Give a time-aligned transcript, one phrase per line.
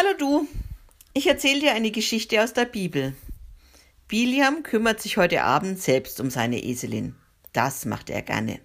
[0.00, 0.46] Hallo du,
[1.12, 3.16] ich erzähle dir eine Geschichte aus der Bibel.
[4.06, 7.16] Biliam kümmert sich heute Abend selbst um seine Eselin.
[7.52, 8.60] Das macht er gerne.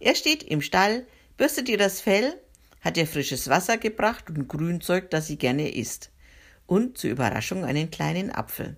[0.00, 1.06] Er steht im Stall,
[1.36, 2.34] bürstet ihr das Fell,
[2.80, 6.10] hat ihr frisches Wasser gebracht und Grünzeug, das sie gerne isst.
[6.66, 8.74] Und zur Überraschung einen kleinen Apfel.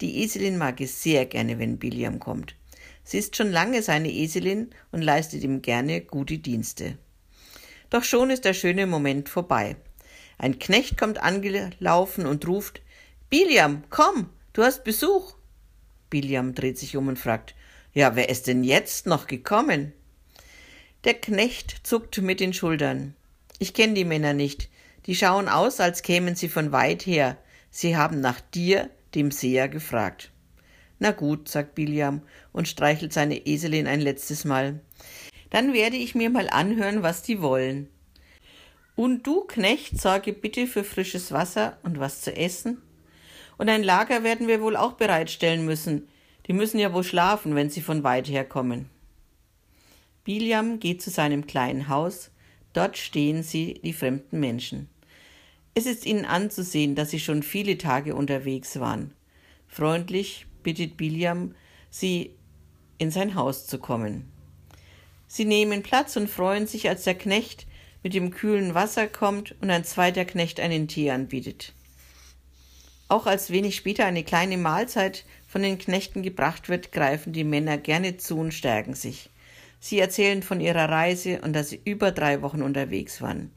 [0.00, 2.56] Die Eselin mag es sehr gerne, wenn Biliam kommt.
[3.04, 6.96] Sie ist schon lange seine Eselin und leistet ihm gerne gute Dienste.
[7.90, 9.76] Doch schon ist der schöne Moment vorbei.
[10.38, 12.82] Ein Knecht kommt angelaufen und ruft
[13.30, 15.34] Biliam, komm, du hast Besuch.
[16.10, 17.54] Biliam dreht sich um und fragt
[17.92, 19.92] Ja, wer ist denn jetzt noch gekommen?
[21.04, 23.14] Der Knecht zuckt mit den Schultern.
[23.58, 24.68] Ich kenne die Männer nicht.
[25.06, 27.36] Die schauen aus, als kämen sie von weit her.
[27.70, 30.30] Sie haben nach dir, dem Seher, gefragt.
[30.98, 34.80] Na gut, sagt Biliam und streichelt seine Eselin ein letztes Mal.
[35.50, 37.88] Dann werde ich mir mal anhören, was die wollen.
[38.96, 42.82] Und du, Knecht, sorge bitte für frisches Wasser und was zu essen.
[43.58, 46.08] Und ein Lager werden wir wohl auch bereitstellen müssen.
[46.46, 48.88] Die müssen ja wohl schlafen, wenn sie von weit her kommen.
[50.24, 52.30] Biliam geht zu seinem kleinen Haus.
[52.72, 54.88] Dort stehen sie, die fremden Menschen.
[55.74, 59.12] Es ist ihnen anzusehen, dass sie schon viele Tage unterwegs waren.
[59.68, 61.54] Freundlich bittet Biliam,
[61.90, 62.34] sie
[62.96, 64.32] in sein Haus zu kommen.
[65.28, 67.66] Sie nehmen Platz und freuen sich, als der Knecht
[68.06, 71.72] mit dem kühlen Wasser kommt und ein zweiter Knecht einen Tee anbietet.
[73.08, 77.78] Auch als wenig später eine kleine Mahlzeit von den Knechten gebracht wird, greifen die Männer
[77.78, 79.28] gerne zu und stärken sich.
[79.80, 83.50] Sie erzählen von ihrer Reise und dass sie über drei Wochen unterwegs waren.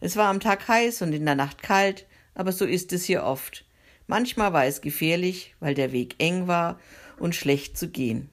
[0.00, 3.24] Es war am Tag heiß und in der Nacht kalt, aber so ist es hier
[3.24, 3.64] oft.
[4.06, 6.78] Manchmal war es gefährlich, weil der Weg eng war
[7.18, 8.28] und schlecht zu gehen.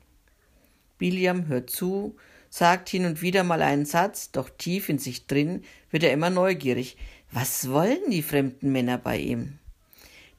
[0.99, 2.17] William hört zu
[2.57, 6.29] sagt hin und wieder mal einen Satz, doch tief in sich drin wird er immer
[6.29, 6.95] neugierig.
[7.29, 9.59] Was wollen die fremden Männer bei ihm?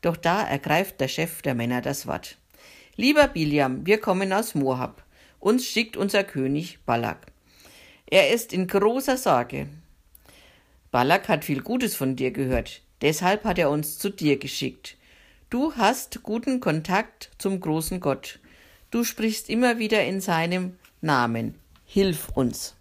[0.00, 2.38] Doch da ergreift der Chef der Männer das Wort.
[2.96, 5.04] Lieber Biliam, wir kommen aus Moab.
[5.40, 7.26] Uns schickt unser König Balak.
[8.06, 9.68] Er ist in großer Sorge.
[10.90, 14.96] Balak hat viel Gutes von dir gehört, deshalb hat er uns zu dir geschickt.
[15.50, 18.38] Du hast guten Kontakt zum großen Gott.
[18.90, 21.56] Du sprichst immer wieder in seinem Namen.
[21.88, 22.74] Hilf uns.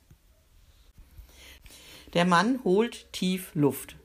[2.16, 3.96] Der Mann holt tief Luft.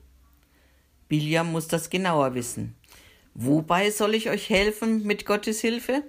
[1.09, 2.75] Biliam muss das genauer wissen.
[3.33, 6.03] Wobei soll ich euch helfen mit Gottes Hilfe?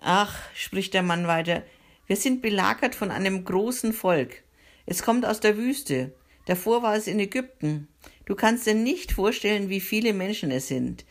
[0.00, 1.62] Ach, spricht der Mann weiter,
[2.06, 4.42] wir sind belagert von einem großen Volk.
[4.86, 6.12] Es kommt aus der Wüste.
[6.46, 7.86] Davor war es in Ägypten.
[8.24, 11.04] Du kannst dir nicht vorstellen, wie viele Menschen es sind.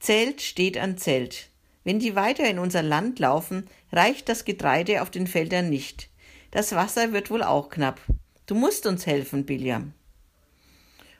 [0.00, 1.48] Zelt steht an Zelt.
[1.82, 6.11] Wenn die weiter in unser Land laufen, reicht das Getreide auf den Feldern nicht.
[6.52, 7.98] Das Wasser wird wohl auch knapp.
[8.44, 9.94] Du musst uns helfen, Biliam.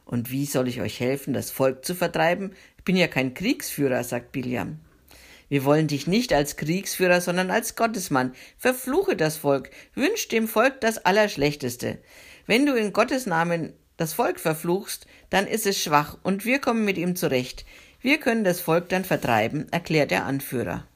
[0.04, 2.52] Und wie soll ich euch helfen, das Volk zu vertreiben?
[2.76, 4.78] Ich bin ja kein Kriegsführer, sagt Biliam.
[5.48, 8.34] Wir wollen dich nicht als Kriegsführer, sondern als Gottesmann.
[8.58, 11.98] Verfluche das Volk, wünsch dem Volk das Allerschlechteste.
[12.46, 16.84] Wenn du in Gottes Namen das Volk verfluchst, dann ist es schwach und wir kommen
[16.84, 17.64] mit ihm zurecht.
[18.02, 20.86] Wir können das Volk dann vertreiben, erklärt der Anführer.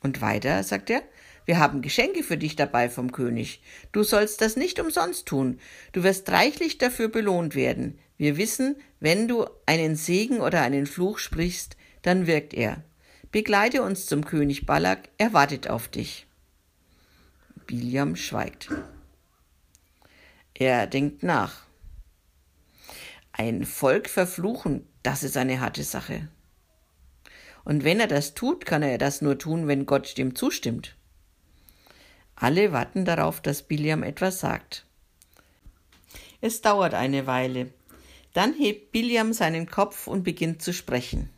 [0.00, 1.02] Und weiter, sagt er,
[1.44, 3.62] wir haben Geschenke für dich dabei vom König.
[3.92, 5.58] Du sollst das nicht umsonst tun.
[5.92, 7.98] Du wirst reichlich dafür belohnt werden.
[8.18, 12.82] Wir wissen, wenn du einen Segen oder einen Fluch sprichst, dann wirkt er.
[13.32, 16.26] Begleite uns zum König Balak, er wartet auf dich.
[17.66, 18.68] Biliam schweigt.
[20.54, 21.62] Er denkt nach.
[23.32, 26.28] Ein Volk verfluchen, das ist eine harte Sache.
[27.68, 30.96] Und wenn er das tut, kann er das nur tun, wenn Gott dem zustimmt.
[32.34, 34.86] Alle warten darauf, dass Biliam etwas sagt.
[36.40, 37.68] Es dauert eine Weile.
[38.32, 41.28] Dann hebt Biliam seinen Kopf und beginnt zu sprechen.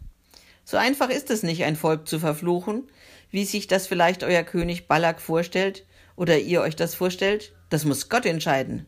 [0.64, 2.84] So einfach ist es nicht, ein Volk zu verfluchen,
[3.32, 5.84] wie sich das vielleicht euer König Balak vorstellt
[6.14, 7.56] oder ihr euch das vorstellt.
[7.70, 8.86] Das muss Gott entscheiden.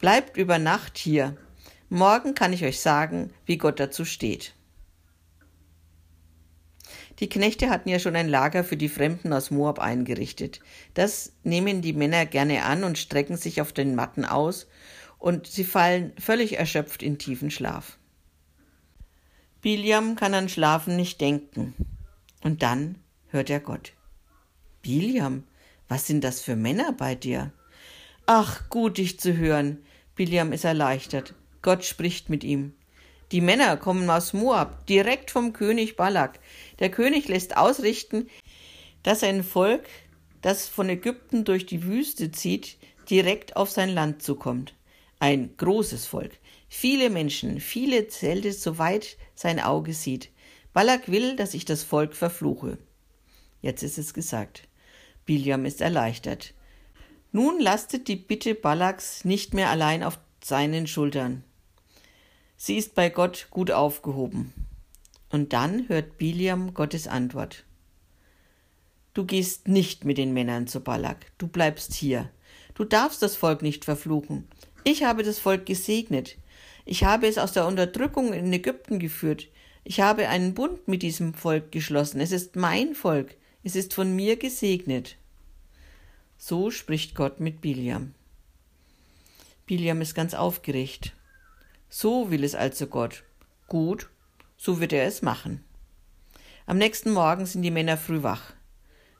[0.00, 1.36] Bleibt über Nacht hier.
[1.90, 4.54] Morgen kann ich euch sagen, wie Gott dazu steht.
[7.22, 10.58] Die Knechte hatten ja schon ein Lager für die Fremden aus Moab eingerichtet.
[10.94, 14.66] Das nehmen die Männer gerne an und strecken sich auf den Matten aus,
[15.20, 17.96] und sie fallen völlig erschöpft in tiefen Schlaf.
[19.60, 21.74] Biliam kann an Schlafen nicht denken.
[22.42, 22.98] Und dann
[23.28, 23.92] hört er Gott.
[24.82, 25.44] Biliam,
[25.86, 27.52] was sind das für Männer bei dir?
[28.26, 29.78] Ach, gut dich zu hören.
[30.16, 31.34] Biliam ist erleichtert.
[31.62, 32.74] Gott spricht mit ihm.
[33.32, 36.38] Die Männer kommen aus Moab, direkt vom König Balak.
[36.80, 38.28] Der König lässt ausrichten,
[39.02, 39.88] dass ein Volk,
[40.42, 42.76] das von Ägypten durch die Wüste zieht,
[43.08, 44.74] direkt auf sein Land zukommt.
[45.18, 46.32] Ein großes Volk.
[46.68, 50.28] Viele Menschen, viele Zelte, soweit sein Auge sieht.
[50.74, 52.76] Balak will, dass ich das Volk verfluche.
[53.62, 54.68] Jetzt ist es gesagt.
[55.24, 56.52] Biliam ist erleichtert.
[57.30, 61.44] Nun lastet die Bitte Balaks nicht mehr allein auf seinen Schultern.
[62.56, 64.52] Sie ist bei Gott gut aufgehoben.
[65.30, 67.64] Und dann hört Biliam Gottes Antwort.
[69.14, 72.30] Du gehst nicht mit den Männern zu Balak, du bleibst hier.
[72.74, 74.48] Du darfst das Volk nicht verfluchen.
[74.84, 76.36] Ich habe das Volk gesegnet.
[76.84, 79.48] Ich habe es aus der Unterdrückung in Ägypten geführt.
[79.84, 82.20] Ich habe einen Bund mit diesem Volk geschlossen.
[82.20, 83.36] Es ist mein Volk.
[83.62, 85.16] Es ist von mir gesegnet.
[86.38, 88.14] So spricht Gott mit Biliam.
[89.66, 91.12] Biliam ist ganz aufgeregt.
[91.94, 93.22] So will es also Gott.
[93.68, 94.08] Gut,
[94.56, 95.62] so wird er es machen.
[96.64, 98.54] Am nächsten Morgen sind die Männer früh wach.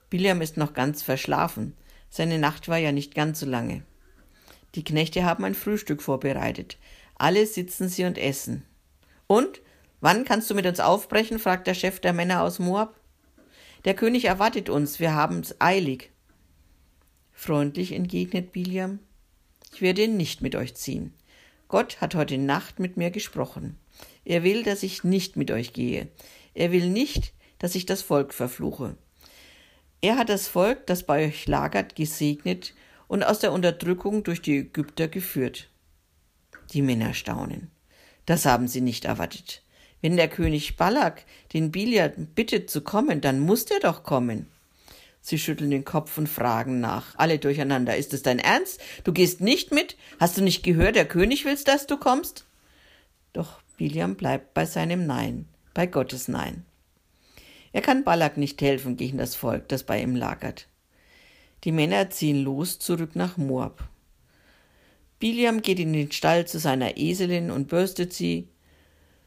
[0.08, 1.74] Biliam ist noch ganz verschlafen.
[2.08, 3.82] Seine Nacht war ja nicht ganz so lange.
[4.74, 6.78] Die Knechte haben ein Frühstück vorbereitet.
[7.16, 8.64] Alle sitzen sie und essen.
[9.26, 9.60] Und?
[10.00, 11.38] Wann kannst du mit uns aufbrechen?
[11.38, 12.98] fragt der Chef der Männer aus Moab.
[13.84, 16.10] Der König erwartet uns, wir haben's eilig.
[17.32, 18.98] Freundlich entgegnet Biliam.
[19.74, 21.12] Ich werde nicht mit euch ziehen.
[21.72, 23.78] Gott hat heute Nacht mit mir gesprochen.
[24.26, 26.08] Er will, dass ich nicht mit euch gehe.
[26.52, 28.94] Er will nicht, dass ich das Volk verfluche.
[30.02, 32.74] Er hat das Volk, das bei euch lagert, gesegnet
[33.08, 35.70] und aus der Unterdrückung durch die Ägypter geführt.
[36.74, 37.70] Die Männer staunen.
[38.26, 39.62] Das haben sie nicht erwartet.
[40.02, 41.24] Wenn der König Balak
[41.54, 44.46] den Bilia bittet zu kommen, dann muss er doch kommen.
[45.24, 47.14] Sie schütteln den Kopf und fragen nach.
[47.16, 47.96] Alle durcheinander.
[47.96, 48.80] Ist es dein Ernst?
[49.04, 49.96] Du gehst nicht mit?
[50.18, 52.44] Hast du nicht gehört, der König will, dass du kommst?
[53.32, 56.64] Doch Biliam bleibt bei seinem Nein, bei Gottes Nein.
[57.72, 60.66] Er kann Balak nicht helfen gegen das Volk, das bei ihm lagert.
[61.64, 63.88] Die Männer ziehen los zurück nach Moab.
[65.20, 68.48] Biliam geht in den Stall zu seiner Eselin und bürstet sie.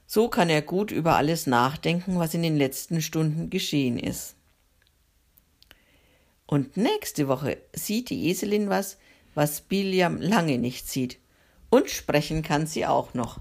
[0.06, 4.36] So kann er gut über alles nachdenken, was in den letzten Stunden geschehen ist.
[6.48, 8.98] Und nächste Woche sieht die Eselin was,
[9.34, 11.20] was Biliam lange nicht sieht.
[11.70, 13.40] Und sprechen kann sie auch noch.